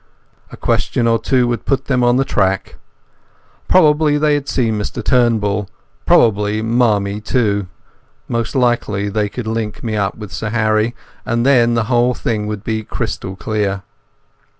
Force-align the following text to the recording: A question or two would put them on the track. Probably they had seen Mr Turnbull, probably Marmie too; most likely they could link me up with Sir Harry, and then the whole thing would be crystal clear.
A 0.51 0.57
question 0.57 1.05
or 1.07 1.19
two 1.19 1.47
would 1.47 1.63
put 1.63 1.85
them 1.85 2.03
on 2.03 2.15
the 2.15 2.25
track. 2.25 2.77
Probably 3.67 4.17
they 4.17 4.33
had 4.33 4.49
seen 4.49 4.75
Mr 4.79 5.05
Turnbull, 5.05 5.69
probably 6.07 6.63
Marmie 6.63 7.21
too; 7.21 7.67
most 8.27 8.55
likely 8.55 9.09
they 9.09 9.29
could 9.29 9.45
link 9.45 9.83
me 9.83 9.95
up 9.95 10.15
with 10.15 10.31
Sir 10.33 10.49
Harry, 10.49 10.95
and 11.23 11.45
then 11.45 11.75
the 11.75 11.83
whole 11.83 12.15
thing 12.15 12.47
would 12.47 12.63
be 12.63 12.83
crystal 12.83 13.35
clear. 13.35 13.83